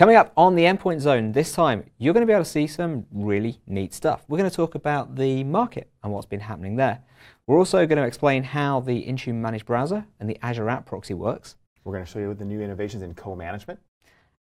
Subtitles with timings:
[0.00, 2.66] Coming up on the Endpoint Zone this time, you're going to be able to see
[2.66, 4.24] some really neat stuff.
[4.28, 7.02] We're going to talk about the market and what's been happening there.
[7.46, 11.12] We're also going to explain how the Intune Managed Browser and the Azure App Proxy
[11.12, 11.56] works.
[11.84, 13.78] We're going to show you the new innovations in co-management.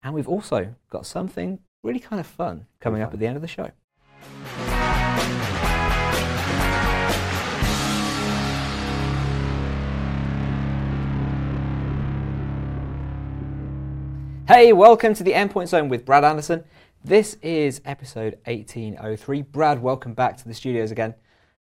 [0.02, 3.42] And we've also got something really kind of fun coming up at the end of
[3.42, 3.70] the show.
[14.46, 16.64] Hey, welcome to the Endpoint Zone with Brad Anderson.
[17.02, 19.40] This is episode 1803.
[19.40, 21.14] Brad, welcome back to the studios again.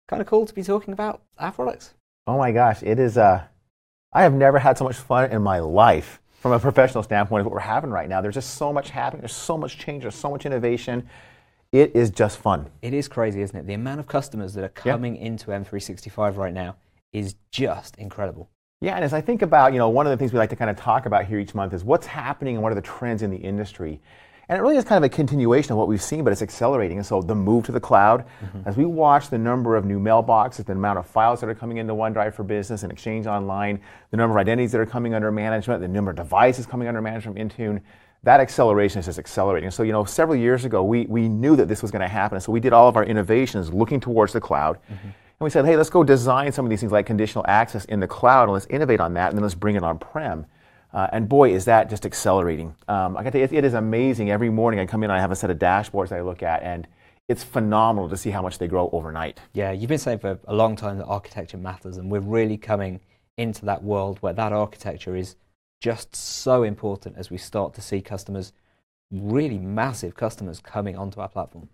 [0.09, 1.95] Kind of cool to be talking about our products.
[2.27, 3.17] Oh my gosh, it is.
[3.17, 3.45] Uh,
[4.13, 7.47] I have never had so much fun in my life from a professional standpoint of
[7.47, 8.21] what we're having right now.
[8.21, 9.23] There's just so much happening.
[9.23, 10.03] There's so much change.
[10.03, 11.09] There's so much innovation.
[11.73, 12.69] It is just fun.
[12.83, 13.67] It is crazy, isn't it?
[13.67, 16.77] The amount of customers that are coming into M365 right now
[17.11, 18.51] is just incredible.
[18.81, 20.57] Yeah, and as I think about, you know, one of the things we like to
[20.57, 23.23] kind of talk about here each month is what's happening and what are the trends
[23.23, 24.01] in the industry.
[24.49, 26.99] And it really is kind of a continuation of what we've seen, but it's accelerating.
[26.99, 28.69] And so the move to the cloud, mm-hmm.
[28.69, 31.79] as we watch the number of new mailboxes, the amount of files that are coming
[31.79, 35.33] into OneDrive for Business and Exchange Online, the number of identities that are coming under
[35.33, 37.81] management, the number of devices coming under management from Intune,
[38.25, 39.71] that acceleration is just accelerating.
[39.71, 42.41] So, you know, several years ago, we, we knew that this was going to happen.
[42.41, 44.79] So we did all of our innovations looking towards the cloud.
[44.93, 45.09] Mm-hmm.
[45.39, 48.01] And we said, hey, let's go design some of these things like conditional access in
[48.01, 50.47] the cloud and let's innovate on that and then let's bring it on prem.
[50.95, 52.75] Uh, and boy, is that just accelerating.
[52.89, 54.31] Um, I tell you, it, it is amazing.
[54.31, 56.89] Every morning I come in I have a set of dashboards I look at, and
[57.29, 59.41] it's phenomenal to see how much they grow overnight.
[59.53, 63.01] Yeah, you've been saying for a long time that architecture matters, and we're really coming
[63.37, 65.37] into that world where that architecture is
[65.83, 68.55] just so important as we start to see customers
[69.11, 71.69] really massive customers coming onto our platform.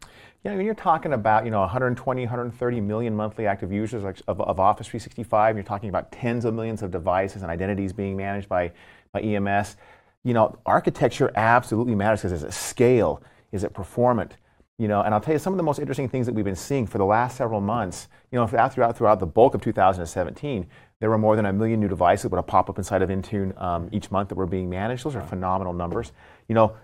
[0.45, 4.61] Yeah, when you're talking about you know 120, 130 million monthly active users of, of
[4.61, 8.73] Office 365, you're talking about tens of millions of devices and identities being managed by,
[9.13, 9.77] by EMS.
[10.25, 13.23] You know, architecture absolutely matters because is it scale?
[13.51, 14.37] Is it performant?
[14.79, 16.57] You know, and I'll tell you some of the most interesting things that we've been
[16.57, 18.09] seeing for the last several months.
[18.31, 20.67] You know, throughout throughout the bulk of 2017,
[21.01, 23.61] there were more than a million new devices that would pop up inside of Intune
[23.61, 25.05] um, each month that were being managed.
[25.05, 26.13] Those are phenomenal numbers.
[26.49, 26.75] You know,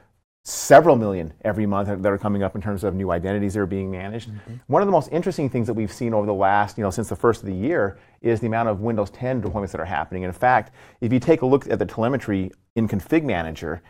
[0.48, 3.66] several million every month that are coming up in terms of new identities that are
[3.66, 4.30] being managed.
[4.30, 4.54] Mm-hmm.
[4.66, 7.10] One of the most interesting things that we've seen over the last, you know, since
[7.10, 10.24] the first of the year is the amount of Windows 10 deployments that are happening.
[10.24, 13.82] And In fact, if you take a look at the telemetry in Config Manager,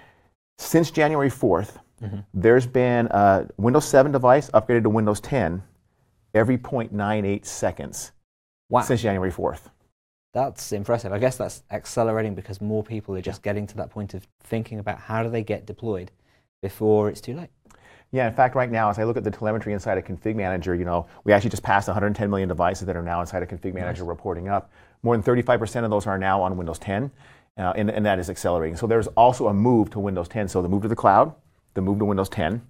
[0.59, 2.19] since January 4th, mm-hmm.
[2.35, 5.63] there's been a Windows 7 device upgraded to Windows 10
[6.35, 8.11] every 0.98 seconds
[8.69, 8.81] wow.
[8.81, 9.71] since January 4th.
[10.35, 11.13] That's impressive.
[11.13, 14.81] I guess that's accelerating because more people are just getting to that point of thinking
[14.81, 16.11] about how do they get deployed
[16.61, 17.51] before it's too late.
[18.11, 20.75] Yeah, in fact, right now, as I look at the telemetry inside of Config Manager,
[20.75, 23.75] you know, we actually just passed 110 million devices that are now inside of Config
[23.75, 24.09] Manager nice.
[24.09, 24.71] reporting up.
[25.03, 27.11] More than 35% of those are now on Windows 10,
[27.59, 28.77] uh, and, and that is accelerating.
[28.77, 30.49] So there's also a move to Windows 10.
[30.49, 31.35] So the move to the cloud,
[31.75, 32.63] the move to Windows 10.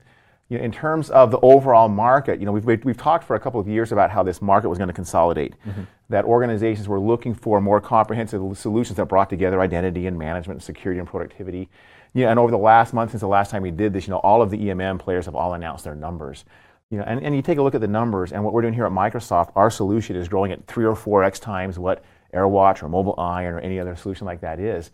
[0.49, 3.41] You know, in terms of the overall market, you know, we've, we've talked for a
[3.41, 5.55] couple of years about how this market was going to consolidate.
[5.67, 5.83] Mm-hmm.
[6.11, 10.65] That organizations were looking for more comprehensive solutions that brought together identity and management, and
[10.65, 11.69] security and productivity.
[12.15, 14.13] You know, and over the last month, since the last time we did this, you
[14.13, 16.45] know, all of the EMM players have all announced their numbers.
[16.91, 18.75] You know, and, and you take a look at the numbers, and what we're doing
[18.75, 22.03] here at Microsoft, our solution is growing at three or four x times what
[22.35, 24.91] AirWatch or MobileIron or any other solution like that is.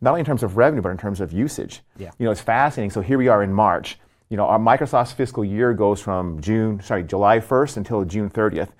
[0.00, 1.80] Not only in terms of revenue, but in terms of usage.
[1.96, 2.10] Yeah.
[2.18, 2.90] You know, it's fascinating.
[2.90, 3.98] So here we are in March.
[4.28, 8.70] You know, our Microsoft's fiscal year goes from June, sorry, July 1st until June 30th.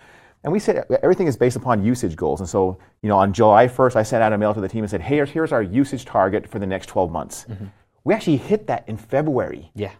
[0.47, 2.39] And we said everything is based upon usage goals.
[2.39, 4.85] And so, you know, on July 1st, I sent out a mail to the team
[4.85, 7.47] and said, hey, here's our usage target for the next 12 months.
[7.49, 7.65] Mm-hmm.
[8.05, 9.73] We actually hit that in February.
[9.75, 9.91] Yeah.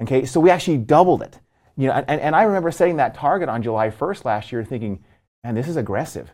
[0.00, 1.40] Okay, so we actually doubled it.
[1.76, 5.02] You know, and, and I remember setting that target on July 1st last year thinking,
[5.42, 6.30] man, this is aggressive.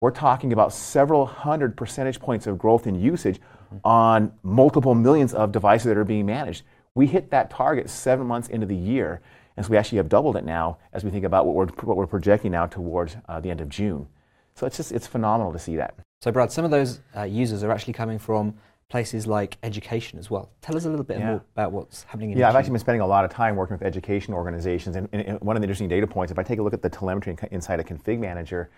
[0.00, 3.78] We're talking about several hundred percentage points of growth in usage mm-hmm.
[3.84, 6.62] on multiple millions of devices that are being managed.
[6.94, 9.22] We hit that target seven months into the year,
[9.56, 11.96] and so we actually have doubled it now as we think about what we're, what
[11.96, 14.06] we're projecting now towards uh, the end of June.
[14.54, 15.94] So it's just it's phenomenal to see that.
[16.20, 18.54] So Brad, some of those uh, users are actually coming from
[18.88, 20.50] places like education as well.
[20.60, 21.26] Tell us a little bit yeah.
[21.26, 23.74] more about what's happening in Yeah, I've actually been spending a lot of time working
[23.74, 24.96] with education organizations.
[24.96, 26.90] And, and, one of the interesting data points, if I take a look at the
[26.90, 28.70] telemetry inside a config manager,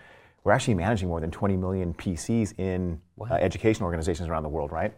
[0.44, 3.26] we're actually managing more than 20 million PCs in wow.
[3.32, 4.94] uh, education organizations around the world, right?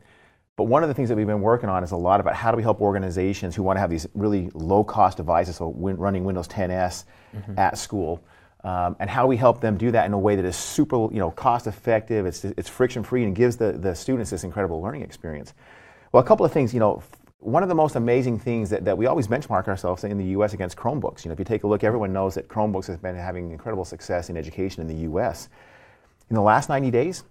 [0.56, 2.50] But one of the things that we've been working on is a lot about how
[2.50, 5.98] do we help organizations who want to have these really low cost devices, so win,
[5.98, 7.04] running Windows 10S
[7.34, 7.58] mm-hmm.
[7.58, 8.24] at school,
[8.64, 11.18] um, and how we help them do that in a way that is super, you
[11.18, 15.02] know, cost effective, it's, it's friction free, and gives the, the students this incredible learning
[15.02, 15.52] experience.
[16.10, 17.02] Well, a couple of things, you know,
[17.38, 20.54] one of the most amazing things that, that we always benchmark ourselves in the US
[20.54, 21.22] against Chromebooks.
[21.22, 23.84] You know, if you take a look, everyone knows that Chromebooks has been having incredible
[23.84, 25.50] success in education in the US.
[26.30, 27.24] In the last 90 days,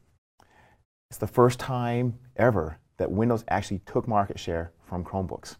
[1.09, 5.57] it's the first time ever that Windows actually took market share from Chromebooks.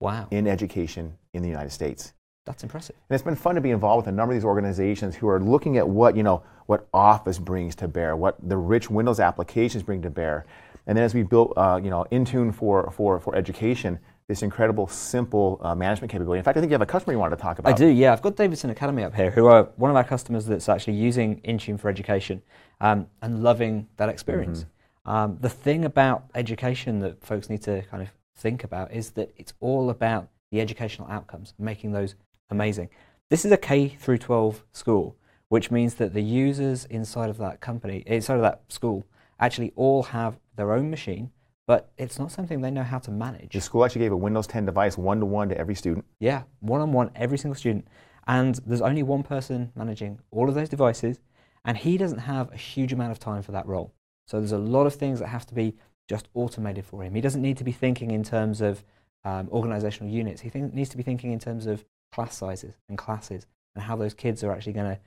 [0.00, 0.28] Wow.
[0.30, 2.12] in education in the United States.
[2.46, 2.96] That's impressive.
[3.08, 5.40] And it's been fun to be involved with a number of these organizations who are
[5.40, 9.82] looking at what, you know, what Office brings to bear, what the rich Windows applications
[9.82, 10.46] bring to bear.
[10.86, 13.98] And then as we built, uh, you know, Intune for, for, for education,
[14.28, 16.38] this incredible, simple uh, management capability.
[16.38, 17.74] In fact, I think you have a customer you wanted to talk about.
[17.74, 18.12] I do, yeah.
[18.12, 21.40] I've got Davidson Academy up here, who are one of our customers that's actually using
[21.40, 22.40] Intune for education
[22.80, 24.60] um, and loving that experience.
[24.60, 24.70] Mm-hmm.
[25.08, 29.32] Um, the thing about education that folks need to kind of think about is that
[29.38, 32.14] it's all about the educational outcomes, making those
[32.50, 32.90] amazing.
[33.30, 35.16] This is a K through 12 school,
[35.48, 39.06] which means that the users inside of that company, inside of that school,
[39.40, 41.30] actually all have their own machine,
[41.66, 43.54] but it's not something they know how to manage.
[43.54, 46.04] The school actually gave a Windows 10 device one to one to every student.
[46.20, 47.88] Yeah, one on one, every single student.
[48.26, 51.18] And there's only one person managing all of those devices,
[51.64, 53.94] and he doesn't have a huge amount of time for that role.
[54.28, 55.74] So there's a lot of things that have to be
[56.06, 57.14] just automated for him.
[57.14, 58.84] He doesn't need to be thinking in terms of
[59.24, 60.42] um, organizational units.
[60.42, 64.12] He needs to be thinking in terms of class sizes and classes and how those
[64.12, 65.00] kids are actually going to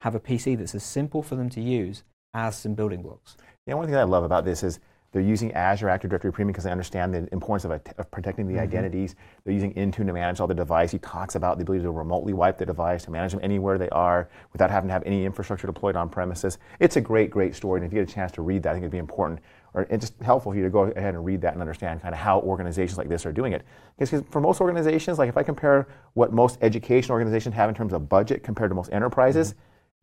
[0.00, 2.02] have a PC that's as simple for them to use
[2.34, 3.36] as some building blocks.
[3.66, 4.80] Yeah, one thing I love about this is
[5.12, 8.54] they're using Azure Active Directory Premium because they understand the importance of, of protecting the
[8.54, 8.60] Mhm.
[8.60, 9.14] identities.
[9.44, 10.90] They're using Intune to manage all the device.
[10.90, 13.88] He talks about the ability to remotely wipe the device, to manage them anywhere they
[13.88, 16.58] are without having to have any infrastructure deployed on premises.
[16.78, 17.78] It's a great, great story.
[17.80, 19.40] And if you get a chance to read that, I think it'd be important
[19.74, 22.14] or it's just helpful for you to go ahead and read that and understand kind
[22.14, 23.62] of how organizations like this are doing it.
[23.98, 27.92] Because for most organizations, like if I compare what most education organizations have in terms
[27.92, 29.54] of budget compared to most enterprises,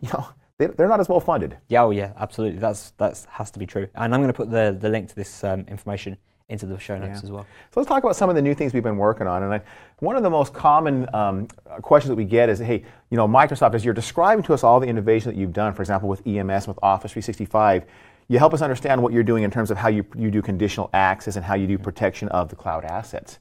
[0.02, 1.58] you know, they, they're not as well funded.
[1.68, 2.60] Yeah, oh yeah, absolutely.
[2.60, 3.88] That's that has to be true.
[3.96, 6.18] And I'm going to put the, the link to this um, information
[6.48, 7.26] into the show notes Yeah.
[7.26, 7.46] as well.
[7.72, 9.44] So let's talk about some of the new things we've been working on.
[9.44, 9.62] And I,
[10.00, 11.48] one of the most common um,
[11.82, 14.80] questions that we get is, hey, you know, Microsoft, as you're describing to us all
[14.80, 17.86] the innovation that you've done, for example, with EMS, with Office 365,
[18.28, 20.90] you help us understand what you're doing in terms of how you, you do conditional
[20.94, 23.40] access and how you do protection of the cloud assets.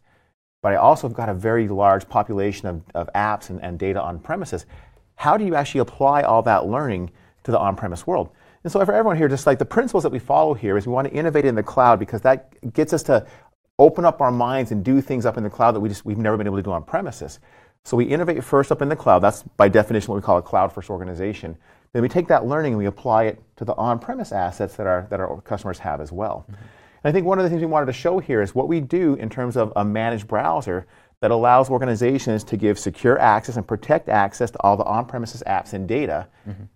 [0.62, 4.00] But I also have got a very large population of, of apps and, and data
[4.00, 4.64] on premises.
[5.16, 7.10] How do you actually apply all that learning
[7.44, 8.30] to the on-premise world?
[8.62, 10.92] And so for everyone here, just like the principles that we follow here is we
[10.92, 13.26] want to innovate in the cloud because that gets us to
[13.78, 16.18] open up our minds and do things up in the cloud that we just we've
[16.18, 17.40] never been able to do on premises.
[17.84, 19.18] So we innovate first up in the cloud.
[19.18, 21.56] That's by definition what we call a cloud first organization.
[21.92, 25.06] Then we take that learning and we apply it to the on-premise assets that our
[25.10, 26.46] that our customers have as well.
[26.50, 26.62] Mm-hmm.
[27.04, 28.80] And I think one of the things we wanted to show here is what we
[28.80, 30.86] do in terms of a managed browser
[31.24, 35.72] that allows organizations to give secure access and protect access to all the on-premises apps
[35.72, 36.28] and data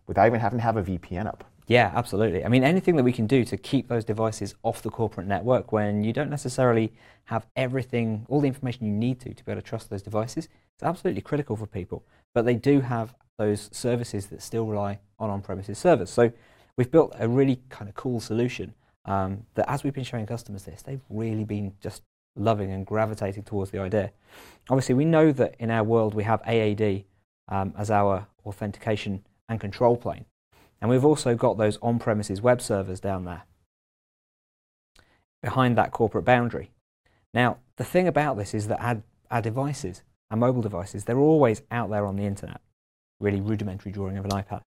[0.06, 1.44] without even having to have a VPN up.
[1.66, 2.42] Yeah, absolutely.
[2.46, 5.70] I mean, anything that we can do to keep those devices off the corporate network
[5.70, 9.60] when you don't necessarily have everything, all the information you need to to be able
[9.60, 12.06] to trust those devices, it's absolutely critical for people.
[12.32, 16.08] But they do have those services that still rely on on-premises servers.
[16.08, 16.32] So
[16.78, 18.72] we've built a really kind of cool solution
[19.04, 22.02] um, that, as we've been showing customers this, they've really been just
[22.38, 24.12] loving and gravitating towards the idea.
[24.70, 27.05] Obviously, we know that in our world we have AAD
[27.49, 30.26] um, as our authentication and control plane.
[30.81, 33.43] And we've also got those on premises web servers down there
[35.43, 36.70] behind that corporate boundary.
[37.32, 41.62] Now, the thing about this is that our, our devices, our mobile devices, they're always
[41.70, 42.61] out there on the internet.
[43.20, 44.62] Really rudimentary drawing of an iPad.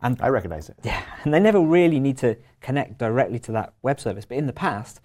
[0.00, 0.76] And I recognize it.
[0.82, 4.24] yeah, and they never really need to connect directly to that web service.
[4.24, 5.00] But in the past,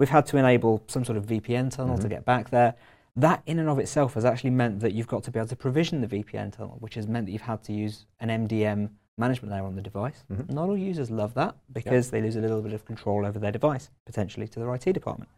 [0.00, 2.10] we've had to enable some sort of VPN tunnel to Mhm.
[2.10, 2.74] get back there.
[3.16, 5.56] That, in and of itself, has actually meant that you've got to be able to
[5.56, 9.52] provision the VPN tunnel, which has meant that you've had to use an MDM management
[9.52, 10.24] layer on the device.
[10.32, 10.50] Mhm.
[10.50, 13.52] Not all users love that because they lose a little bit of control over their
[13.52, 15.28] device, potentially to their IT department.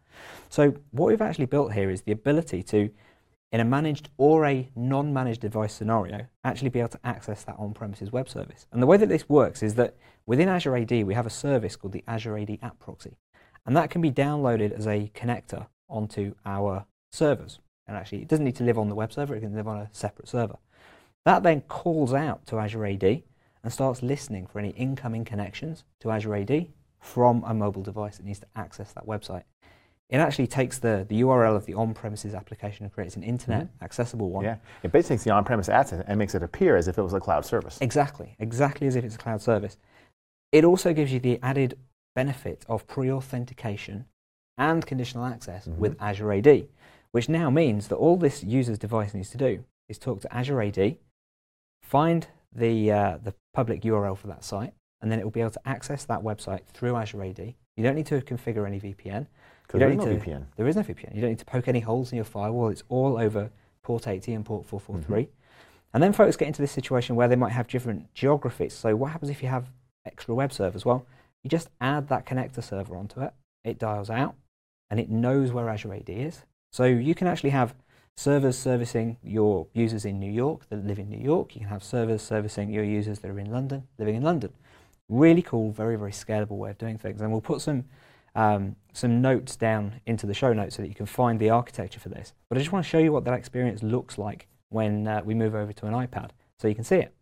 [0.47, 2.89] So, what we've actually built here is the ability to,
[3.51, 7.55] in a managed or a non managed device scenario, actually be able to access that
[7.59, 8.65] on premises web service.
[8.71, 9.95] And the way that this works is that
[10.25, 13.17] within Azure AD, we have a service called the Azure AD App Proxy.
[13.65, 17.59] And that can be downloaded as a connector onto our servers.
[17.87, 19.77] And actually, it doesn't need to live on the web server, it can live on
[19.77, 20.57] a separate server.
[21.25, 23.03] That then calls out to Azure AD
[23.63, 26.67] and starts listening for any incoming connections to Azure AD
[26.99, 29.43] from a mobile device that needs to access that website.
[30.09, 33.63] It actually takes the, the URL of the on premises application and creates an internet
[33.63, 33.83] mm-hmm.
[33.83, 34.43] accessible one.
[34.43, 34.57] Yeah.
[34.83, 37.19] It basically takes the on-premise asset and makes it appear as if it was a
[37.19, 37.77] cloud service.
[37.81, 39.77] Exactly, exactly as if it's a cloud service.
[40.51, 41.77] It also gives you the added
[42.15, 44.05] benefit of pre authentication
[44.57, 45.77] and conditional access Mhm.
[45.77, 46.67] with Azure AD,
[47.11, 50.61] which now means that all this user's device needs to do is talk to Azure
[50.61, 50.97] AD,
[51.81, 55.51] find the, uh, the public URL for that site, and then it will be able
[55.51, 57.55] to access that website through Azure AD.
[57.75, 59.27] You don't need to configure any VPN.
[59.73, 60.47] You don't no to- VPN.
[60.55, 61.15] There is no VPN.
[61.15, 62.67] You don't need to poke any holes in your firewall.
[62.69, 63.49] It's all over
[63.81, 65.29] port 80 and port 443.
[65.93, 68.73] And then folks get into this situation where they might have different geographies.
[68.73, 69.71] So what happens if you have
[70.05, 70.85] extra web servers?
[70.85, 71.05] Well,
[71.43, 73.33] you just add that connector server onto it.
[73.63, 74.35] It dials out
[74.89, 76.43] and it knows where Azure AD is.
[76.71, 77.75] So you can actually have
[78.15, 81.55] servers servicing your users in New York that live in New York.
[81.55, 84.53] You can have servers servicing your users that are in London, living in London.
[85.09, 87.21] Really cool, very, very scalable way of doing things.
[87.21, 87.85] And we'll put some,
[88.35, 91.99] um, some notes down into the show notes so that you can find the architecture
[91.99, 92.33] for this.
[92.49, 95.33] But I just want to show you what that experience looks like when uh, we
[95.33, 97.13] move over to an iPad so you can see it.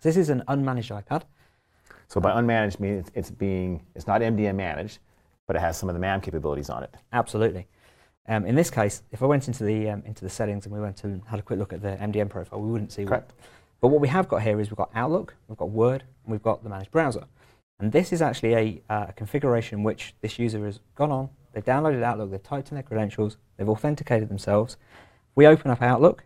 [0.00, 1.22] So this is an unmanaged iPad.
[2.08, 4.98] So by unmanaged means it's being, it's not MDM managed,
[5.46, 6.94] but it has some of the MAM capabilities on it.
[7.12, 7.66] Absolutely.
[8.28, 10.80] Um, in this case, if I went into the um, into the settings and we
[10.80, 13.04] went and had a quick look at the MDM profile, we wouldn't see.
[13.04, 13.32] Correct.
[13.36, 16.32] What, but what we have got here is we've got Outlook, we've got Word, and
[16.32, 17.24] we've got the managed browser.
[17.78, 21.64] And this is actually a, uh, a configuration which this user has gone on, they've
[21.64, 24.78] downloaded Outlook, they've typed in their credentials, they've authenticated themselves.
[25.34, 26.24] We open up Outlook,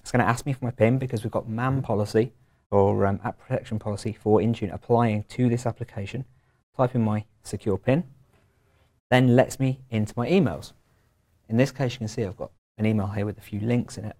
[0.00, 2.32] it's going to ask me for my PIN because we've got MAM policy
[2.70, 6.24] or um, app protection policy for Intune applying to this application.
[6.76, 8.04] Type in my secure PIN,
[9.10, 10.72] then lets me into my emails.
[11.48, 13.98] In this case, you can see I've got an email here with a few links
[13.98, 14.16] in it.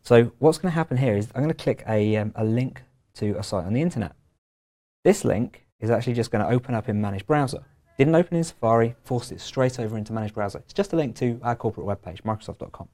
[0.00, 2.82] So what's going to happen here is I'm going to click a, um, a link
[3.14, 4.14] to a site on the internet.
[5.04, 7.64] This link is actually just going to open up in Managed Browser.
[7.98, 10.58] Didn't open in Safari, forced it straight over into Managed Browser.
[10.58, 12.88] It's just a link to our corporate webpage, microsoft.com.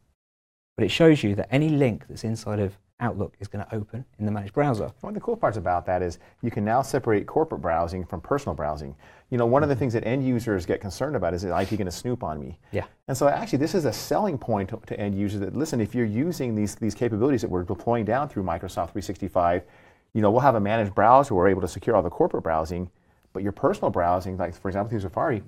[0.76, 4.04] But it shows you that any link that's inside of Outlook is going to open
[4.18, 4.90] in the managed browser.
[5.00, 8.20] One of the cool parts about that is you can now separate corporate browsing from
[8.20, 8.96] personal browsing.
[9.30, 9.80] You know, one of the mm-hmm.
[9.80, 12.58] things that end users get concerned about is, is IT going to snoop on me?
[12.72, 12.86] Yeah.
[13.06, 15.94] And so actually this is a selling point to, to end users that, listen, if
[15.94, 19.62] you're using these, these capabilities that we're deploying down through Microsoft 365,
[20.14, 22.42] you know, we'll have a managed browser where we're able to secure all the corporate
[22.42, 22.90] browsing,
[23.32, 25.42] but your personal browsing, like for example through Safari,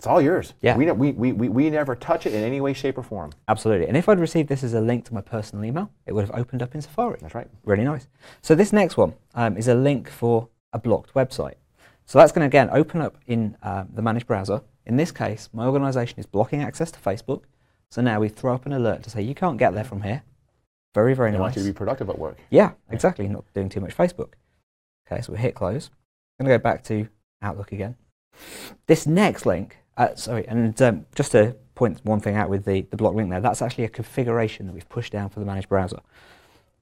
[0.00, 0.54] it's all yours.
[0.62, 0.78] Yeah.
[0.78, 3.32] We, we, we, we, we never touch it in any way, shape, or form.
[3.48, 3.86] Absolutely.
[3.86, 6.34] And if I'd received this as a link to my personal email, it would have
[6.34, 7.18] opened up in Safari.
[7.20, 7.46] That's right.
[7.66, 8.08] Really nice.
[8.40, 11.56] So this next one um, is a link for a blocked website.
[12.06, 14.62] So that's going to, again, open up in uh, the managed browser.
[14.86, 17.42] In this case, my organization is blocking access to Facebook.
[17.90, 20.22] So now we throw up an alert to say, you can't get there from here.
[20.94, 21.42] Very, very they nice.
[21.42, 22.38] want you to be productive at work.
[22.48, 23.28] Yeah, exactly.
[23.28, 24.32] Not doing too much Facebook.
[25.06, 25.90] Okay, so we hit close.
[26.38, 27.06] I'm going to go back to
[27.42, 27.96] Outlook again.
[28.86, 32.82] This next link uh, sorry, and um, just to point one thing out with the,
[32.90, 35.68] the block link there, that's actually a configuration that we've pushed down for the managed
[35.68, 36.00] browser.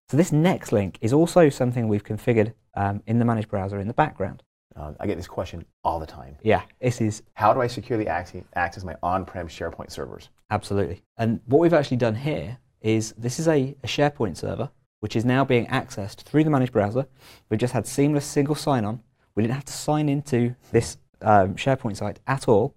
[0.08, 3.88] So this next link is also something we've configured um, in the managed browser in
[3.88, 4.42] the background.
[4.76, 6.36] Uh, I get this question all the time.
[6.42, 7.24] Yeah, this is.
[7.34, 10.28] How do I securely access, access my on-prem SharePoint servers?
[10.50, 11.02] Absolutely.
[11.16, 14.70] And what we've actually done here is this is a, a SharePoint server
[15.00, 17.06] which is now being accessed through the managed browser.
[17.48, 19.02] We've just had seamless single sign-on.
[19.34, 22.74] We didn't have to sign into this um, SharePoint site at all.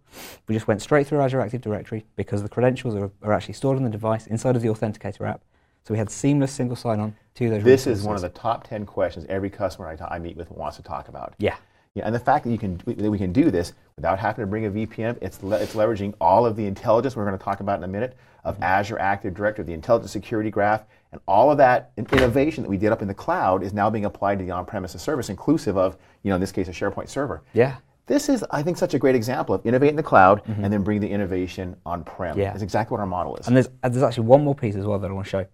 [0.47, 3.77] We just went straight through Azure Active Directory because the credentials are, are, actually stored
[3.77, 5.41] on the device inside of the Authenticator app.
[5.83, 7.63] So we had seamless single sign-on to those.
[7.63, 7.99] This resources.
[8.01, 11.07] is one of the top 10 questions every customer I, meet with wants to talk
[11.07, 11.33] about.
[11.39, 11.55] Yeah.
[11.93, 14.47] Yeah, and the fact that you can that we can do this without having to
[14.47, 17.59] bring a VPN, it's le- it's leveraging all of the intelligence we're going to talk
[17.59, 18.63] about in a minute of mm-hmm.
[18.63, 22.93] Azure Active Directory, the intelligent security graph, and all of that innovation that we did
[22.93, 26.29] up in the cloud is now being applied to the on-premises service, inclusive of you
[26.29, 27.41] know in this case a SharePoint server.
[27.53, 27.75] Yeah.
[28.07, 30.63] This is, I think, such a great example of innovate in the cloud mm-hmm.
[30.63, 32.37] and then bring the innovation on prem.
[32.37, 32.51] Yeah.
[32.51, 33.47] That's exactly what our model is.
[33.47, 35.45] And there's, there's actually one more piece as well that I want to show.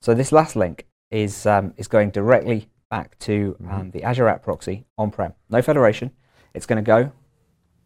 [0.00, 3.90] So this last link is, um, is going directly back to um, mm-hmm.
[3.90, 5.32] the Azure App Proxy on-prem.
[5.48, 6.10] No federation.
[6.54, 7.12] It's going to go,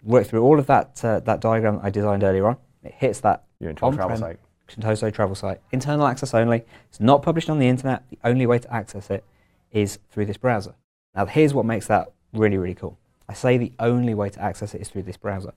[0.02, 2.56] work through all of that, uh, that diagram I designed earlier on.
[2.82, 4.38] It hits that Your internal travel site.
[4.66, 5.60] Contoso travel site.
[5.70, 6.64] Internal access only.
[6.88, 8.02] It's not published on the internet.
[8.10, 9.24] The only way to access it
[9.70, 10.74] is through this browser.
[11.14, 12.98] Now here's what makes that really, really cool.
[13.28, 15.52] I say the only way to access it is through this browser.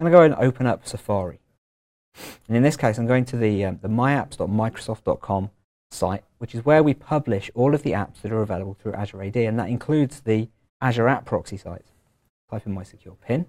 [0.00, 1.40] I'm going to go and open up Safari.
[2.46, 5.50] And in this case, I'm going to the, um, the myapps.microsoft.com
[5.90, 9.22] site, which is where we publish all of the apps that are available through Azure
[9.22, 10.48] AD, and that includes the
[10.80, 11.86] Azure App Proxy site.
[12.50, 13.46] Type in my secure PIN,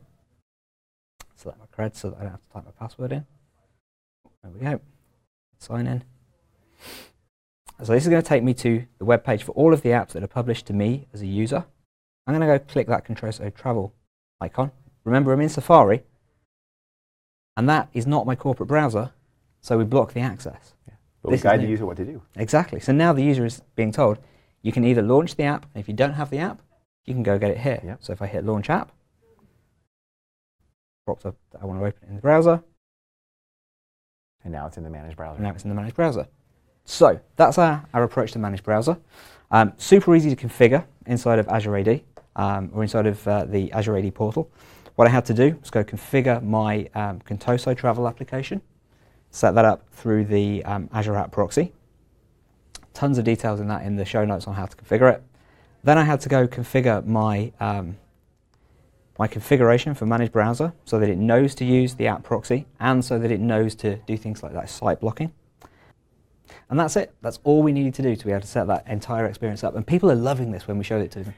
[1.36, 3.26] select my cred so that I don't have to type my password in.
[4.44, 4.82] There we go.
[5.58, 6.04] Sign in.
[7.82, 9.90] So this is going to take me to the web page for all of the
[9.90, 11.66] apps that are published to me as a user.
[12.28, 13.94] I'm going to go click that Contoso Travel
[14.42, 14.72] icon.
[15.04, 16.04] Remember, I'm in Safari,
[17.58, 19.12] and that is not my corporate browser,
[19.62, 20.74] so we block the access.
[20.88, 20.94] Yeah.
[21.24, 22.22] But this we guide the user what to do.
[22.36, 22.80] Exactly.
[22.80, 24.20] So now the user is being told,
[24.62, 26.62] you can either launch the app, and if you don't have the app,
[27.06, 27.82] you can go get it here.
[27.84, 27.98] Yep.
[28.02, 28.92] So if I hit Launch App,
[31.06, 32.64] pops up I want to open it in the browser.
[34.44, 35.42] And now it's in the Managed Browser.
[35.42, 36.28] Now it's in the Managed Browser.
[36.86, 38.98] So that's our, our approach to Managed Browser.
[39.52, 42.02] Um, super easy to configure inside of Azure AD
[42.40, 44.50] um, or inside of uh, the Azure AD portal.
[44.96, 48.62] What I had to do was go configure my um, Contoso travel application,
[49.30, 51.74] set that up through the um, Azure App Proxy.
[52.94, 55.22] Tons of details in that in the show notes on how to configure it.
[55.84, 57.98] Then I had to go configure my um,
[59.18, 63.04] my configuration for managed browser so that it knows to use the app proxy and
[63.04, 65.34] so that it knows to do things like that site blocking.
[66.70, 67.14] And that's it.
[67.22, 69.76] That's all we needed to do to be able to set that entire experience up.
[69.76, 71.34] And people are loving this when we showed it to them.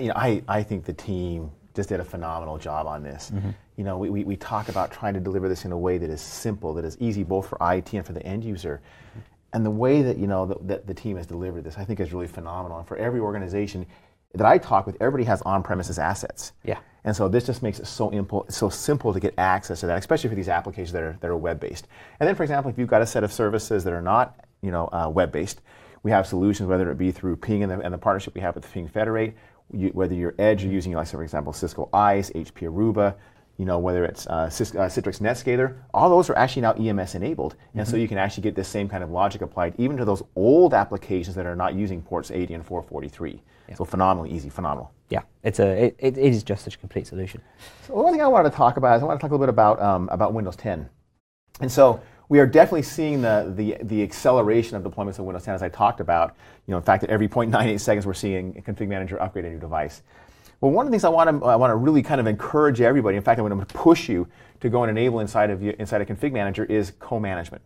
[0.00, 3.30] You know, I, I think the team just did a phenomenal job on this.
[3.32, 3.50] Mm-hmm.
[3.76, 6.08] You know, we, we, we, talk about trying to deliver this in a way that
[6.08, 8.80] is simple, that is easy both for IT and for the end user.
[9.10, 9.20] Mm-hmm.
[9.52, 12.12] And the way that, you know, that the team has delivered this, I think is
[12.12, 12.78] really phenomenal.
[12.78, 13.86] And for every organization
[14.34, 16.52] that I talk with, everybody has on-premises assets.
[16.64, 16.78] Yeah.
[17.04, 19.98] And so this just makes it so, impo- so simple to get access to that,
[19.98, 21.86] especially for these applications that are, that are web-based.
[22.18, 24.70] And then, for example, if you've got a set of services that are not you
[24.70, 25.60] know, uh, web-based,
[26.02, 28.54] we have solutions, whether it be through Ping and the, and the partnership we have
[28.54, 29.36] with the Ping Federate,
[29.72, 33.14] you, whether you're Edge, you're using, like, for example, Cisco ISE, HP Aruba,
[33.58, 37.14] you know, whether it's uh, Cisco, uh, Citrix NetScaler, all those are actually now EMS
[37.14, 37.54] enabled.
[37.54, 37.78] Mm-hmm.
[37.78, 38.02] And so mm-hmm.
[38.02, 41.34] you can actually get this same kind of logic applied even to those old applications
[41.36, 43.42] that are not using ports 80 and 443.
[43.68, 43.74] Yeah.
[43.74, 44.92] So phenomenally easy, phenomenal.
[45.08, 47.40] Yeah, it's a, it, it is just such a complete solution.
[47.86, 49.46] So one thing I wanted to talk about is I want to talk a little
[49.46, 50.88] bit about, um, about Windows 10.
[51.60, 55.54] And so we are definitely seeing the, the, the acceleration of deployments of Windows 10
[55.54, 56.36] as I talked about.
[56.66, 59.50] You know, in fact, at every 0.98 seconds we're seeing a config manager upgrade a
[59.50, 60.02] new device.
[60.60, 62.80] Well, one of the things I want to I want to really kind of encourage
[62.80, 63.16] everybody.
[63.16, 64.26] In fact, I'm going to push you
[64.60, 67.62] to go and enable inside of you, inside a config manager is co-management.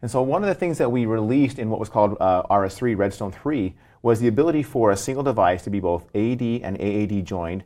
[0.00, 2.96] And so one of the things that we released in what was called uh, RS3
[2.96, 7.24] Redstone 3 was the ability for a single device to be both AD and AAD
[7.24, 7.64] joined,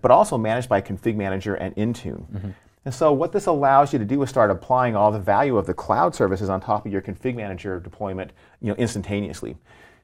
[0.00, 2.30] but also managed by config manager and Intune.
[2.30, 2.50] Mm-hmm.
[2.84, 5.66] And so what this allows you to do is start applying all the value of
[5.66, 9.56] the cloud services on top of your config manager deployment you know, instantaneously.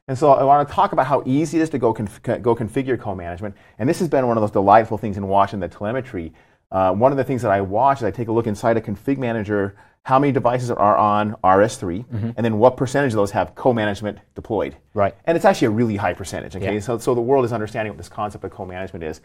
[0.08, 2.54] And so I want to talk about how easy it is to go, conf- go
[2.54, 3.56] configure co-management.
[3.78, 6.32] And this has been one of those delightful things in watching the telemetry.
[6.70, 8.80] Uh, one of the things that I watch is I take a look inside a
[8.80, 12.30] config manager, how many devices are on RS3, mm-hmm.
[12.36, 14.76] and then what percentage of those have co-management deployed.
[14.94, 15.16] Right.
[15.24, 16.54] And it's actually a really high percentage.
[16.54, 16.74] Okay.
[16.74, 16.80] Yeah.
[16.80, 19.20] So, so the world is understanding what this concept of co-management is.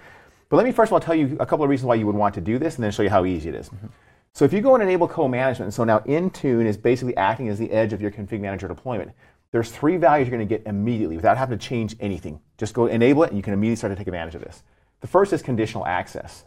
[0.51, 2.15] But let me first of all tell you a couple of reasons why you would
[2.15, 3.70] want to do this, and then show you how easy it is.
[3.70, 3.88] Mm-hmm.
[4.34, 7.72] So if you go and enable co-management, so now Intune is basically acting as the
[7.72, 9.12] edge of your config manager deployment.
[9.51, 12.42] There's three values you're going to get immediately without having to change anything.
[12.57, 14.64] Just go enable it, and you can immediately start to take advantage of this.
[15.00, 16.44] The first is conditional access.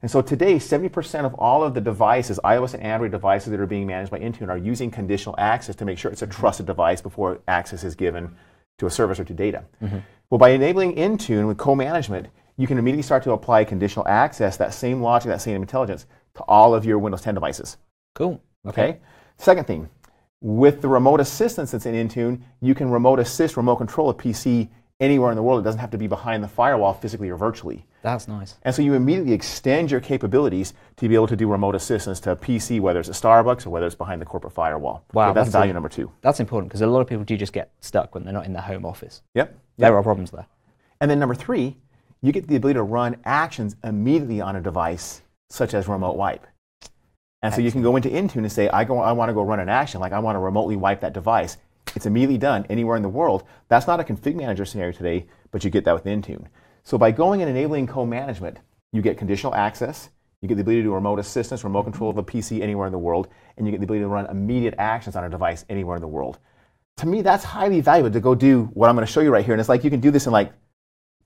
[0.00, 3.66] And so today, 70% of all of the devices, iOS and Android devices that are
[3.66, 7.02] being managed by Intune, are using conditional access to make sure it's a trusted device
[7.02, 8.34] before access is given
[8.78, 9.64] to a service or to data.
[9.82, 9.98] Mm-hmm.
[10.30, 12.28] Well, by enabling Intune with co-management,
[12.60, 16.42] you can immediately start to apply conditional access, that same logic, that same intelligence, to
[16.42, 17.78] all of your Windows 10 devices.
[18.14, 18.38] Cool.
[18.66, 18.82] Okay.
[18.82, 19.00] okay?
[19.38, 19.88] Second thing,
[20.42, 24.68] with the remote assistance that's in Intune, you can remote assist, remote control a PC
[25.00, 25.60] anywhere in the world.
[25.60, 27.86] It doesn't have to be behind the firewall physically or virtually.
[28.02, 28.56] That's nice.
[28.62, 32.32] And so you immediately extend your capabilities to be able to do remote assistance to
[32.32, 35.02] a PC, whether it's a Starbucks or whether it's behind the corporate firewall.
[35.14, 35.30] Wow.
[35.30, 36.12] So that's, value number two.
[36.20, 38.52] That's important because a lot of people do just get stuck when they're not in
[38.52, 39.22] their home office.
[39.34, 39.58] Yep.
[39.78, 40.46] There are problems there.
[41.00, 41.78] And then number three,
[42.22, 46.46] you get the ability to run actions immediately on a device, such as remote wipe.
[47.42, 49.42] And so you can go into Intune and say, I, go, I want to go
[49.42, 51.56] run an action, like I want to remotely wipe that device.
[51.96, 53.44] It's immediately done anywhere in the world.
[53.68, 56.46] That's not a config manager scenario today, but you get that with Intune.
[56.84, 58.58] So by going and enabling co-management,
[58.92, 60.10] you get conditional access,
[60.42, 62.92] you get the ability to do remote assistance, remote control of a PC anywhere in
[62.92, 65.96] the world, and you get the ability to run immediate actions on a device anywhere
[65.96, 66.38] in the world.
[66.98, 69.44] To me, that's highly valuable to go do what I'm going to show you right
[69.44, 69.54] here.
[69.54, 70.52] And it's like you can do this in like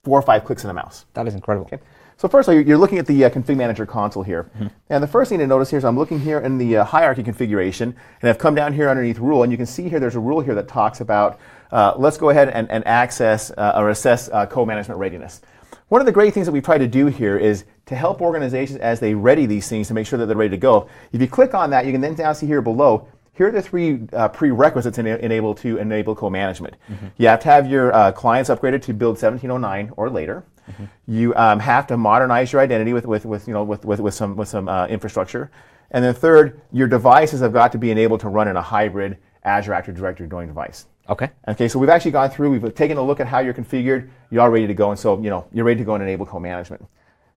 [0.05, 1.07] four or five clicks in a mouse.
[1.15, 1.67] That is incredible.
[1.67, 1.83] Okay.
[2.17, 4.45] So first you're looking at the uh, config manager console here.
[4.45, 4.67] Mm-hmm.
[4.91, 7.25] And the first thing to notice here is I'm looking here in the uh, hierarchy
[7.25, 10.21] configuration, and I've come down here underneath rule, and you can see here there's a
[10.21, 11.41] rule here that talks about
[11.73, 15.41] uh, let's go ahead and, and access uh, or assess uh, co-management readiness.
[15.89, 18.79] One of the great things that we try to do here is to help organizations
[18.79, 20.89] as they ready these things to make sure that they're ready to go.
[21.13, 23.63] If you click on that, you can then down see here below, here are the
[23.63, 26.77] three uh, prerequisites in, enable to enable co-management.
[26.89, 27.07] Mm-hmm.
[27.19, 30.45] You have to have your uh, clients upgraded to build 1709 or later.
[30.71, 30.85] Mm-hmm.
[31.07, 34.15] You um, have to modernize your identity with, with, with, you know, with, with, with
[34.15, 35.51] some, with some uh, infrastructure.
[35.91, 39.19] And then third, your devices have got to be enabled to run in a hybrid
[39.43, 40.87] Azure Active Directory joined device.
[41.09, 41.29] Okay.
[41.49, 44.43] Okay, so we've actually gone through, we've taken a look at how you're configured, you're
[44.43, 46.87] all ready to go, and so you know, you're ready to go and enable co-management.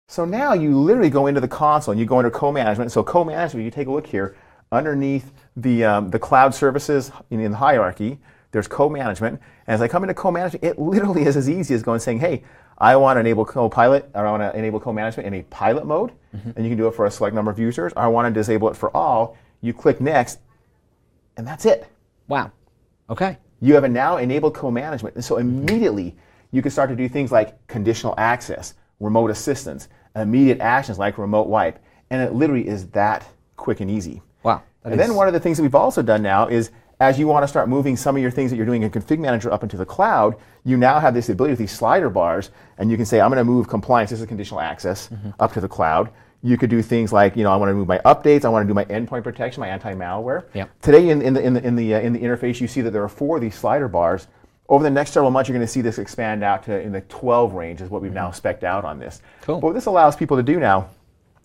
[0.07, 2.93] So now you literally go into the console and you go under co-management.
[2.93, 4.37] So co-management, you take a look here,
[4.71, 8.19] underneath the, um, the cloud services in, in the hierarchy,
[8.51, 9.41] there's co-management.
[9.67, 12.43] And as I come into co-management, it literally is as easy as going saying, hey,
[12.77, 16.11] I want to enable co-pilot, or I want to enable co-management in a pilot mode,
[16.35, 16.51] mm-hmm.
[16.55, 17.91] and you can do it for a select number of users.
[17.93, 19.35] Or I want to disable it for all.
[19.61, 20.39] You click next,
[21.35, 21.87] and that's it.
[22.27, 22.51] Wow.
[23.09, 23.37] Okay.
[23.59, 26.15] You have now enabled co-management, and so immediately
[26.51, 31.47] you can start to do things like conditional access, remote assistance, immediate actions like remote
[31.47, 31.79] wipe,
[32.11, 34.21] and it literally is that quick and easy.
[34.87, 34.91] Wow.
[34.91, 37.43] and then one of the things that we've also done now is as you want
[37.43, 39.77] to start moving some of your things that you're doing in Config Manager up into
[39.77, 43.21] the cloud, you now have this ability with these slider bars, and you can say,
[43.21, 45.29] I'm going to move compliance, this is conditional access, mm-hmm.
[45.39, 46.09] up to the cloud.
[46.41, 48.63] You could do things like, you know, I want to move my updates, I want
[48.63, 50.45] to do my endpoint protection, my anti-malware.
[50.53, 50.81] Yep.
[50.81, 52.91] Today in, in, the, in, the, in, the, uh, in the interface, you see that
[52.91, 54.27] there are four of these slider bars.
[54.69, 57.01] Over the next several months, you're going to see this expand out to in the
[57.01, 58.15] 12 range is what we've mm-hmm.
[58.15, 59.21] now specced out on this.
[59.41, 59.59] Cool.
[59.59, 60.89] But what this allows people to do now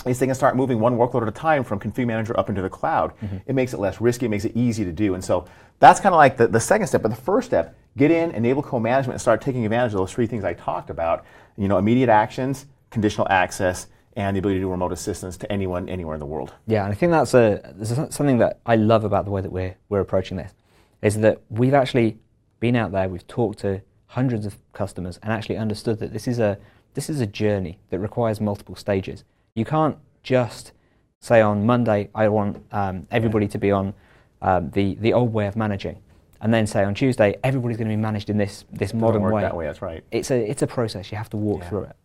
[0.06, 2.62] is they can start moving one workload at a time from Config Manager up into
[2.62, 3.12] the cloud.
[3.20, 3.38] Mm-hmm.
[3.46, 5.14] It makes it less risky, it makes it easy to do.
[5.14, 5.46] And so
[5.78, 7.02] that's kind of like the, the second step.
[7.02, 10.26] But the first step, get in, enable co-management, and start taking advantage of those three
[10.26, 11.24] things I talked about.
[11.56, 15.88] You know, immediate actions, conditional access, and the ability to do remote assistance to anyone,
[15.88, 16.52] anywhere in the world.
[16.66, 17.74] Yeah, and I think that's a,
[18.10, 20.52] something that I love about the way that we're, we're approaching this,
[21.00, 22.18] is that we've actually
[22.60, 26.38] been out there, we've talked to hundreds of customers and actually understood that this is
[26.38, 26.58] a,
[26.92, 29.24] this is a journey that requires multiple stages.
[29.54, 30.72] You can't just
[31.20, 33.92] say on Monday, I want um, everybody to be on
[34.40, 36.00] um, the, the old way of managing.
[36.40, 39.42] And then say on Tuesday, everybody's going to be managed in this, this modern way.
[39.42, 39.66] That way.
[39.66, 40.02] That's right.
[40.10, 41.12] It's a, it's a process.
[41.12, 41.68] You have to walk yeah.
[41.68, 41.96] through it.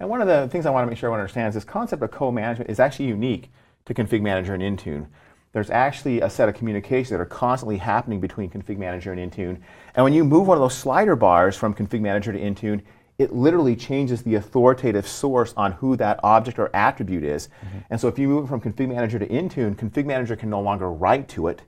[0.00, 2.02] And one of the things I want to make sure everyone understands is this concept
[2.02, 3.50] of co-management is actually unique
[3.84, 5.06] to Config Manager and Intune.
[5.52, 9.60] There's actually a set of communications that are constantly happening between Config Manager and Intune.
[9.94, 12.82] And when you move one of those slider bars from Config Manager to Intune,
[13.18, 17.48] it literally changes the authoritative source on who that object or attribute is.
[17.48, 17.78] Mm-hmm.
[17.90, 20.60] And so if you move it from Config Manager to Intune, Config Manager can no
[20.60, 21.62] longer write to it,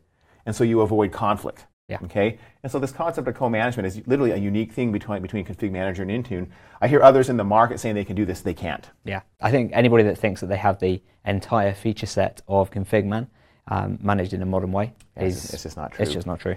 [0.47, 1.67] and so you avoid conflict.
[1.89, 1.99] Yeah.
[2.05, 2.39] Okay.
[2.63, 6.05] And so this concept of co-management is literally a unique thing between between Config Manager
[6.05, 6.47] and Intune.
[6.81, 8.43] I hear others in the market saying they can do this.
[8.43, 8.89] They can't.
[9.05, 9.23] Yeah.
[9.41, 13.27] I think anybody that thinks that they have the entire feature set of ConfigMan
[13.67, 16.03] um, managed in a modern way is it's just not true.
[16.05, 16.57] It's just not true.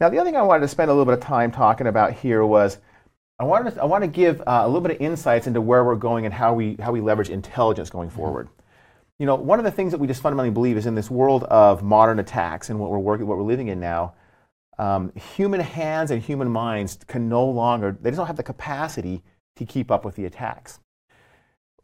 [0.00, 2.12] Now the other thing I wanted to spend a little bit of time talking about
[2.12, 2.78] here was
[3.42, 5.84] I want to, I want to give uh, a little bit of insights into where
[5.84, 8.16] we're going and how we, how we leverage intelligence going mm-hmm.
[8.16, 8.48] forward.
[9.18, 11.42] You know, one of the things that we just fundamentally believe is in this world
[11.44, 14.14] of modern attacks and what we're working, what we're living in now,
[14.78, 19.24] um, human hands and human minds can no longer, they just don't have the capacity
[19.56, 20.78] to keep up with the attacks.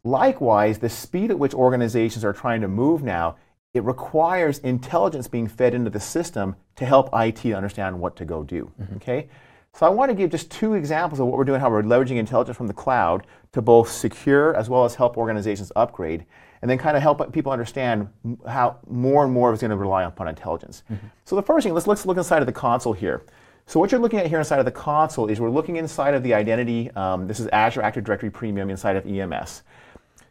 [0.05, 3.35] Likewise, the speed at which organizations are trying to move now,
[3.73, 8.43] it requires intelligence being fed into the system to help IT understand what to go
[8.43, 8.71] do.
[8.81, 8.95] Mm-hmm.
[8.95, 9.29] Okay?
[9.73, 12.17] So I want to give just two examples of what we're doing, how we're leveraging
[12.17, 16.25] intelligence from the cloud to both secure as well as help organizations upgrade,
[16.61, 18.09] and then kind of help people understand
[18.47, 20.83] how more and more is going to rely upon intelligence.
[20.91, 21.07] Mm-hmm.
[21.23, 23.23] So the first thing, let's, let's look inside of the console here.
[23.67, 26.23] So what you're looking at here inside of the console is we're looking inside of
[26.23, 26.89] the identity.
[26.91, 29.61] Um, this is Azure Active Directory Premium inside of EMS.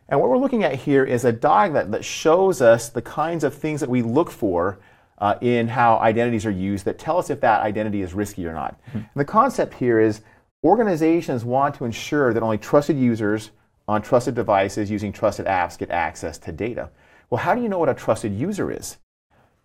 [0.09, 3.55] And what we're looking at here is a diagram that shows us the kinds of
[3.55, 4.79] things that we look for
[5.18, 8.52] uh, in how identities are used that tell us if that identity is risky or
[8.52, 8.81] not.
[8.88, 9.18] Mm-hmm.
[9.18, 10.20] the concept here is
[10.64, 13.50] organizations want to ensure that only trusted users
[13.87, 16.90] on trusted devices using trusted apps get access to data.
[17.31, 18.98] Well, how do you know what a trusted user is?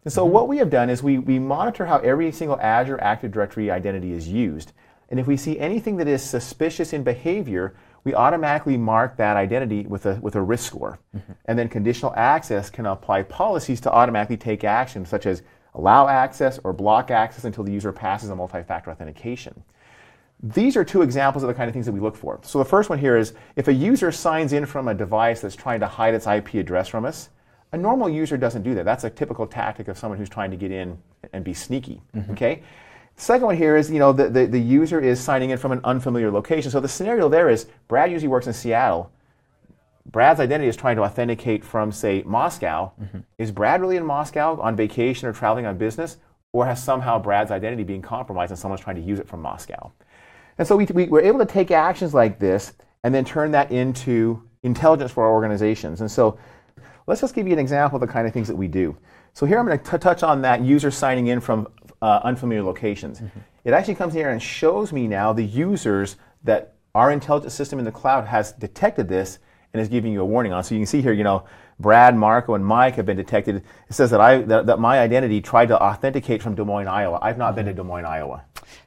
[0.04, 0.34] And so mm-hmm.
[0.34, 4.14] what we have done is we, we monitor how every single Azure Active Directory identity
[4.14, 4.74] is used.
[5.10, 9.86] And if we see anything that is suspicious in behavior, we automatically mark that identity
[9.88, 11.00] with a, with a risk score.
[11.16, 11.32] Mm-hmm.
[11.46, 15.42] And then conditional access can apply policies to automatically take action, such as
[15.74, 19.64] allow access or block access until the user passes a multi-factor authentication.
[20.42, 22.40] These are two examples of the kind of things that we look for.
[22.44, 25.56] So the first one here is if a user signs in from a device that's
[25.56, 27.30] trying to hide its IP address from us,
[27.72, 28.84] a normal user doesn't do that.
[28.84, 30.98] That's a typical tactic of someone who's trying to get in
[31.32, 32.02] and be sneaky.
[32.14, 32.32] Mm-hmm.
[32.34, 32.64] Okay?
[33.16, 35.82] Second one here is, you know, the, the, the, user is signing in from an
[35.84, 36.72] unfamiliar location.
[36.72, 39.12] So the scenario there is Brad usually works in Seattle.
[40.06, 42.92] Brad's identity is trying to authenticate from, say, Moscow.
[43.02, 43.20] Mm-hmm.
[43.38, 46.18] Is Brad really in Moscow on vacation or traveling on business?
[46.52, 49.92] Or has somehow Brad's identity being compromised and someone's trying to use it from Moscow?
[50.58, 52.74] And so we, we were able to take actions like this
[53.04, 56.02] and then turn that into intelligence for our organizations.
[56.02, 56.38] And so
[57.08, 58.96] let's just give you an example of the kind of things that we do.
[59.34, 61.68] So here I'm going to touch on that user signing in from
[62.04, 63.22] uh, unfamiliar locations.
[63.22, 63.40] Mm-hmm.
[63.64, 67.86] It actually comes here and shows me now the users that our intelligence system in
[67.86, 69.40] the cloud has detected this
[69.72, 70.64] and is giving you a warning on.
[70.66, 71.46] So you can see here, you know,
[71.80, 73.56] Brad, Marco, and Mike have been detected.
[73.56, 77.20] It says that I that, that my identity tried to authenticate from Des Moines, Iowa.
[77.22, 78.44] I've not been to Des Moines, Iowa.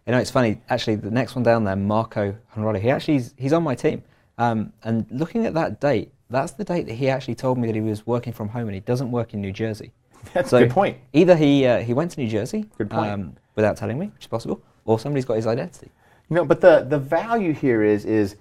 [0.06, 0.60] You know, it's funny.
[0.68, 4.02] Actually, the next one down there, Marco Honrado, he actually he's on my team.
[4.36, 7.74] Um, and looking at that date, that's the date that he actually told me that
[7.74, 9.92] he was working from home, and he doesn't work in New Jersey.
[10.32, 10.98] That's so a good point.
[11.12, 14.28] Either he uh, he went to New Jersey good um, without telling me, which is
[14.28, 15.90] possible, or somebody's got his identity.
[16.28, 18.36] You know, but the, the value here is is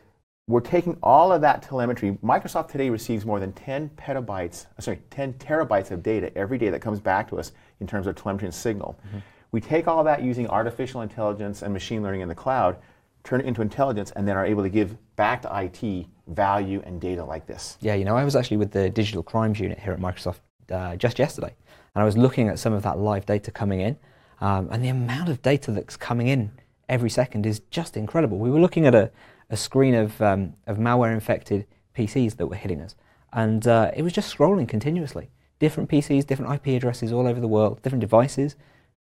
[0.48, 2.18] we're taking all of that telemetry.
[2.24, 6.70] Microsoft today receives more than 10 petabytes, uh, sorry, 10 terabytes of data every day
[6.70, 9.00] that comes back to us in terms of telemetry and signal.
[9.08, 9.18] Mm-hmm.
[9.52, 12.78] We take all that using artificial intelligence and machine learning in the cloud,
[13.24, 17.02] turn it into intelligence, and then are able to give back to IT value and
[17.02, 17.78] data like this.
[17.82, 20.40] Yeah, you know, I was actually with the digital crimes unit here at Microsoft
[20.72, 21.54] uh, just yesterday,
[21.94, 23.98] and I was looking at some of that live data coming in.
[24.42, 26.52] Um, and the amount of data that's coming in
[26.90, 28.38] every second is just incredible.
[28.38, 29.10] We were looking at a,
[29.50, 32.96] a screen of, um, of malware infected PCs that were hitting us,
[33.32, 35.30] and uh, it was just scrolling continuously.
[35.60, 38.56] Different PCs, different IP addresses all over the world, different devices,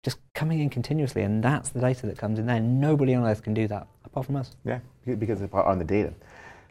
[0.03, 2.61] just coming in continuously, and that's the data that comes in there.
[2.61, 4.55] Nobody on earth can do that apart from us.
[4.63, 6.13] Yeah, because on the data.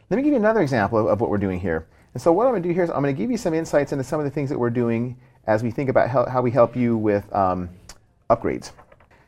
[0.09, 1.87] Let me give you another example of, of what we're doing here.
[2.13, 3.53] And so what I'm going to do here is I'm going to give you some
[3.53, 6.41] insights into some of the things that we're doing as we think about how, how
[6.41, 7.69] we help you with um,
[8.29, 8.71] upgrades.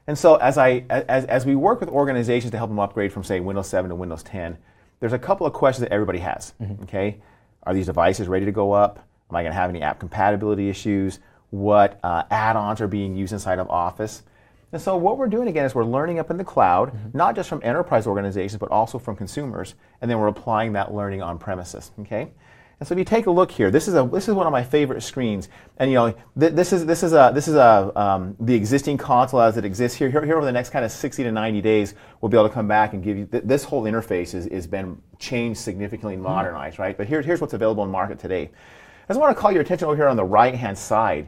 [0.08, 3.24] And so as, I, as, as we work with organizations to help them upgrade from,
[3.24, 4.58] say, Windows 7 to Windows 10,
[5.00, 6.54] there's a couple of questions that everybody has.
[6.62, 6.84] Mm-hmm.
[6.84, 7.22] Okay,
[7.64, 9.08] Are these devices ready to go up?
[9.30, 11.20] Am I going to have any app compatibility issues?
[11.52, 14.24] What uh, add-ons are being used inside of Office?
[14.72, 17.18] And so what we're doing again is we're learning up in the cloud, mm-hmm.
[17.18, 21.22] not just from enterprise organizations, but also from consumers, and then we're applying that learning
[21.22, 21.92] on premises.
[22.00, 22.32] Okay?
[22.80, 24.54] And so if you take a look here, this is a this is one of
[24.54, 27.92] my favorite screens, and you know th- this is this is a this is a
[28.00, 30.10] um, the existing console as it exists here.
[30.10, 30.24] here.
[30.24, 32.70] Here over the next kind of 60 to 90 days, we'll be able to come
[32.70, 36.34] back and give you th- this whole interface is is been changed significantly and mm-hmm.
[36.34, 36.98] modernized, right?
[36.98, 38.44] But here, here's what's available in market today.
[38.44, 41.28] I just want to call your attention over here on the right hand side.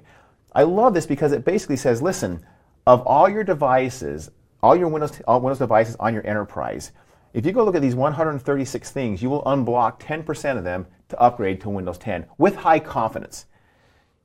[0.53, 2.45] I love this because it basically says, listen,
[2.87, 4.31] of all your devices,
[4.63, 6.93] all your Windows all Windows devices on your enterprise
[7.33, 11.19] if you go look at these 136 things, you will unblock 10% of them to
[11.19, 13.45] upgrade to Windows 10 with high confidence.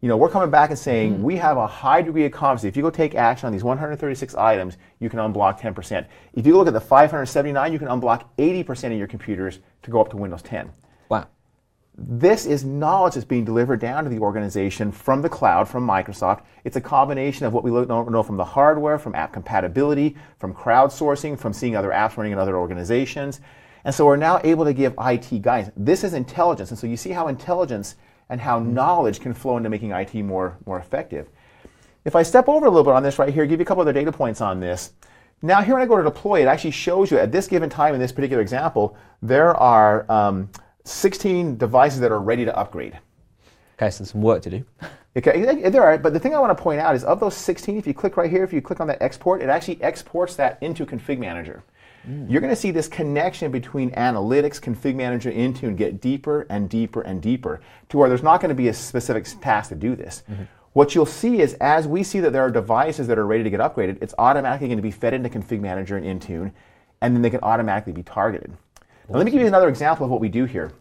[0.01, 1.23] You know, we're coming back and saying mm-hmm.
[1.23, 2.65] we have a high degree of confidence.
[2.65, 6.07] If you go take action on these 136 items, you can unblock 10%.
[6.35, 10.01] If you look at the 579, you can unblock 80% of your computers to go
[10.01, 10.71] up to Windows 10.
[11.99, 16.43] This is knowledge that's being delivered down to the organization from the cloud, from Microsoft.
[16.65, 21.39] It's a combination of what we know from the hardware, from app compatibility, from crowdsourcing,
[21.39, 23.41] from seeing other apps running in other organizations.
[23.85, 25.73] And so we're now able to give IT guidance.
[25.75, 26.71] This is intelligence.
[26.71, 27.95] And so you see how intelligence
[28.29, 31.29] and how knowledge can flow into making IT more, more effective.
[32.05, 33.81] If I step over a little bit on this right here, give you a couple
[33.81, 34.93] other data points on this.
[35.41, 37.95] Now here when I go to deploy, it actually shows you at this given time
[37.95, 40.51] in this particular example, there are um,
[40.87, 42.99] 16 devices that are ready to upgrade.
[43.77, 44.65] Okay, so some work to do.
[45.17, 47.79] Okay, there are, but the thing I want to point out is of those 16,
[47.79, 50.59] if you click right here, if you click on that export, it actually exports that
[50.61, 51.63] into Config Manager.
[52.07, 52.31] Mm.
[52.31, 57.01] You're going to see this connection between analytics, Config Manager, Intune get deeper and deeper
[57.01, 60.23] and deeper to where there's not going to be a specific task to do this.
[60.31, 60.43] Mm-hmm.
[60.75, 63.49] What you'll see is as we see that there are devices that are ready to
[63.49, 66.53] get upgraded, it's automatically going to be fed into Config Manager and Intune,
[67.01, 68.53] and then they can automatically be targeted.
[69.09, 70.73] Now, let me give you another example of what we do here.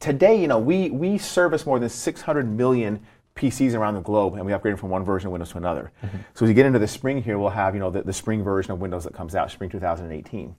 [0.00, 3.00] Today, you know, we, we service more than 600 million
[3.36, 5.92] PCs around the globe, and we upgrade from one version of Windows to another.
[6.02, 6.16] Mm-hmm.
[6.34, 8.42] So as you get into the spring here, we'll have, you know, the, the spring
[8.42, 10.56] version of Windows that comes out, spring 2018.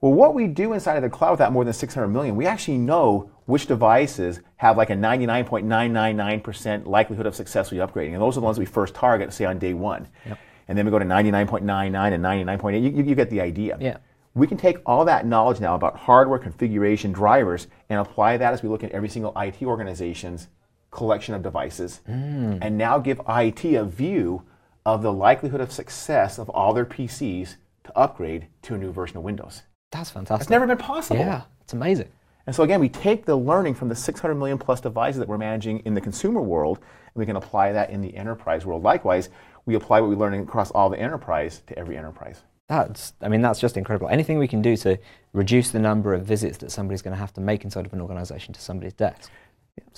[0.00, 2.46] Well, what we do inside of the cloud with that more than 600 million, we
[2.46, 8.12] actually know which devices have like a 99.999% likelihood of successfully upgrading.
[8.12, 10.08] And those are the ones we first target, say on day one.
[10.26, 10.38] Yep.
[10.68, 12.82] And then we go to 99.99 and 99.8.
[12.82, 13.78] You, you, you get the idea.
[13.80, 13.98] Yeah.
[14.34, 18.62] We can take all that knowledge now about hardware, configuration, drivers, and apply that as
[18.62, 20.48] we look at every single IT organization's
[20.90, 22.58] collection of devices, mm.
[22.60, 24.42] and now give IT a view
[24.84, 29.16] of the likelihood of success of all their PCs to upgrade to a new version
[29.16, 29.62] of Windows.
[29.90, 30.42] That's fantastic.
[30.42, 31.20] It's never been possible.
[31.20, 32.08] Yeah, it's amazing.
[32.46, 35.38] And so again, we take the learning from the 600 million plus devices that we're
[35.38, 38.82] managing in the consumer world, and we can apply that in the enterprise world.
[38.82, 39.28] Likewise,
[39.64, 42.42] we apply what we learn across all the enterprise to every enterprise.
[42.68, 44.08] That's, I mean, that's just incredible.
[44.08, 44.98] Anything we can do to
[45.32, 48.00] reduce the number of visits that somebody's going to have to make inside of an
[48.00, 49.30] organization to somebody's desk.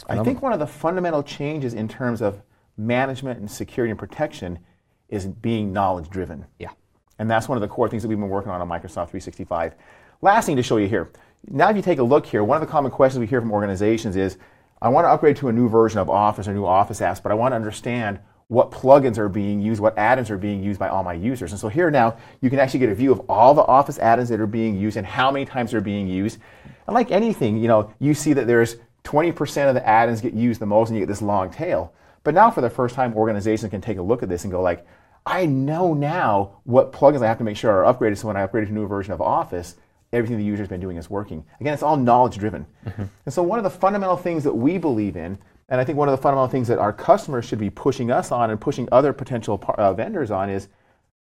[0.09, 2.43] I think one of the fundamental changes in terms of
[2.77, 4.59] management and security and protection
[5.09, 6.47] is being knowledge driven.
[6.59, 6.71] Yeah.
[7.19, 9.75] And that's one of the core things that we've been working on on Microsoft 365.
[10.21, 11.11] Last thing to show you here.
[11.49, 13.53] Now, if you take a look here, one of the common questions we hear from
[13.53, 14.39] organizations is
[14.81, 17.31] I want to upgrade to a new version of Office or new Office apps, but
[17.31, 20.89] I want to understand what plugins are being used, what add-ins are being used by
[20.89, 21.53] all my users.
[21.53, 24.29] And so here now, you can actually get a view of all the Office add-ins
[24.29, 26.39] that are being used and how many times they're being used.
[26.87, 30.61] And like anything, you know, you see that there's 20% of the add-ins get used
[30.61, 31.93] the most and you get this long tail.
[32.23, 34.63] But now for the first time, organizations can take a look at this and go
[34.63, 34.87] like,
[35.27, 38.43] I know now what plugins I have to make sure are upgraded so when I
[38.43, 39.77] upgrade to a new version of Office,
[40.13, 41.45] everything the user's been doing is working.
[41.61, 42.67] Again, it's all knowledge driven.
[42.87, 43.05] Mm-hmm.
[43.25, 46.09] And so one of the fundamental things that we believe in and I think one
[46.09, 49.13] of the fundamental things that our customers should be pushing us on and pushing other
[49.13, 50.69] potential par- uh, vendors on is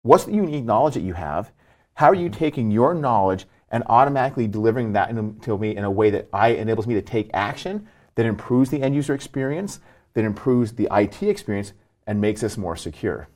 [0.02, 1.52] what's the unique knowledge that you have?
[1.96, 5.92] How are you taking your knowledge and automatically delivering that in, to me in a
[5.92, 9.80] way that I enables me to take action that improves the end user experience,
[10.14, 11.74] that improves the IT experience,
[12.06, 13.30] and makes us more secure?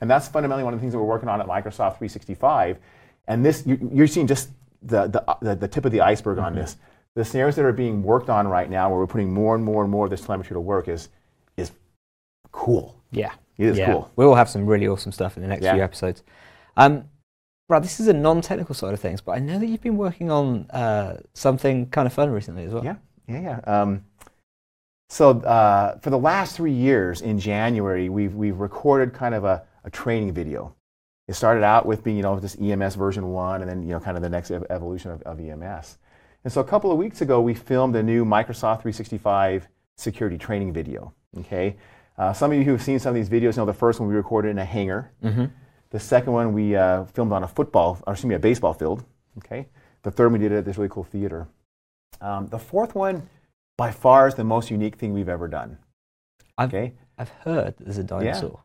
[0.00, 2.78] And that's fundamentally one of the things that we're working on at Microsoft 365.
[3.26, 4.50] And this, you, are seeing just
[4.82, 6.62] the, the, the, the, tip of the iceberg on mm-hmm.
[6.62, 6.76] this
[7.16, 9.82] the scenarios that are being worked on right now, where we're putting more and more
[9.82, 11.08] and more of this telemetry to work, is
[11.56, 11.72] is
[12.52, 13.00] cool.
[13.10, 13.32] Yeah.
[13.58, 13.92] It is yeah.
[13.92, 14.10] cool.
[14.16, 15.74] We will have some really awesome stuff in the next Yeah.
[15.74, 16.22] few episodes.
[16.76, 17.04] Um,
[17.68, 20.30] Brad, this is a non-technical side of things, but I know that you've been working
[20.30, 22.84] on uh, something kind of fun recently as well.
[22.84, 22.96] Yeah,
[23.28, 23.60] yeah, yeah.
[23.64, 24.04] Um,
[25.08, 29.62] so uh, for the last three years in January, we've, we've recorded kind of a,
[29.84, 30.74] a training video.
[31.28, 34.00] It started out with being, you know, this EMS version one, and then, you know,
[34.00, 35.98] kind of the next ev- evolution of, of EMS.
[36.44, 40.72] And so a couple of weeks ago, we filmed a new Microsoft 365 security training
[40.72, 41.12] video.
[41.38, 41.76] Okay,
[42.18, 44.08] uh, some of you who have seen some of these videos know the first one
[44.08, 45.12] we recorded in a hangar.
[45.22, 45.44] hmm
[45.90, 49.04] The second one we uh, filmed on a football, or excuse me, a baseball field.
[49.38, 49.68] Okay.
[50.02, 51.46] The third one we did at this really cool theater.
[52.20, 53.28] Um, the fourth one,
[53.76, 55.78] by far, is the most unique thing we've ever done.
[56.58, 56.94] I've, Okay.
[57.18, 58.60] I've heard there's a dinosaur.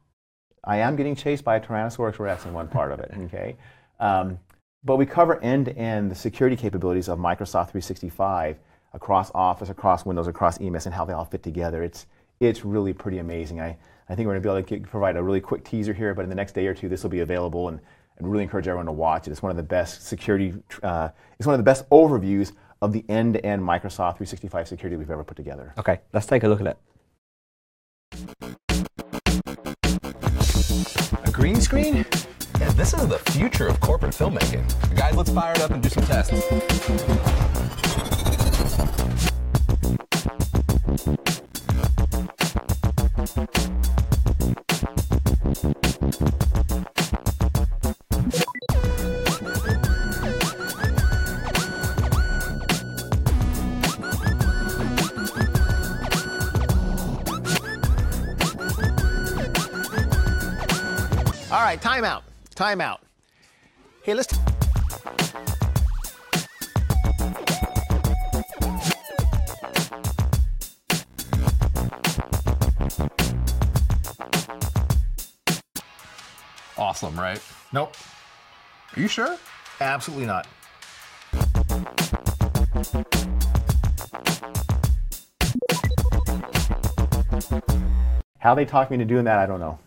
[0.63, 3.11] I am getting chased by a Tyrannosaurus Rex in one part of it.
[3.25, 3.55] Okay.
[3.99, 4.39] Um,
[4.85, 8.57] but we cover end-to-end the security capabilities of Microsoft 365
[8.93, 11.83] across Office, across Windows, across EMS, and how they all fit together.
[11.83, 12.05] It's
[12.39, 13.61] it's really pretty amazing.
[13.61, 13.77] I,
[14.09, 16.13] I think we're going to be able to get, provide a really quick teaser here,
[16.13, 17.79] but in the next day or two, this will be available, and
[18.17, 19.31] and really encourage everyone to watch it.
[19.31, 20.53] It's one of the best security.
[20.83, 25.23] Uh, it's one of the best overviews of the end-to-end Microsoft 365 security we've ever
[25.23, 25.73] put together.
[25.77, 26.77] Okay, let's take a look at it.
[31.25, 32.05] A green screen?
[32.55, 34.63] This is the future of corporate filmmaking.
[34.95, 36.31] Guys, let's fire it up and do some tests.
[61.51, 62.24] All right, timeout.
[62.55, 62.99] Timeout.
[64.03, 64.33] Hey, let's.
[76.77, 77.41] Awesome, right?
[77.73, 77.95] Nope,
[78.95, 79.37] Are you sure?
[79.81, 80.47] absolutely not.
[88.39, 89.79] How they talk me into doing that, I don't know.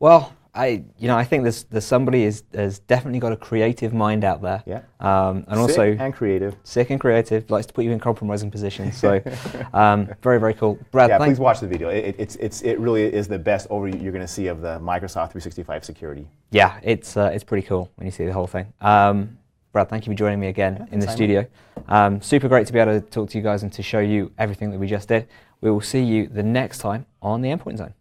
[0.00, 3.92] Well, I you know I think there's there's somebody is has definitely got a creative
[3.92, 4.62] mind out there.
[4.66, 4.82] Yeah.
[5.00, 6.56] Um, and Sick also and creative.
[6.62, 8.96] sick and creative, likes to put you in compromising positions.
[8.96, 9.20] So
[9.74, 10.78] um, very very cool.
[10.92, 11.88] Brad, Yeah, please watch the video.
[11.88, 14.60] It, it, it's, it's, it really is the best overview you're going to see of
[14.60, 16.26] the Microsoft 365 security.
[16.50, 18.72] yeah, it's uh, it's pretty cool when you see the whole thing.
[18.80, 19.38] Um,
[19.72, 21.44] Brad, thank you for joining me again in the studio.
[21.88, 24.30] Um, super great to be able to talk to you guys and to show you
[24.38, 25.26] everything that we just did.
[25.60, 27.94] We will see you the next time on the Endpoint Zone.